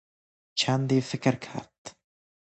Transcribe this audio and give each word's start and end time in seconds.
چندی 0.55 1.01
فکر 1.01 1.35
کرد. 1.35 1.95